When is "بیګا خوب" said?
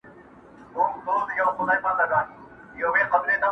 1.05-1.59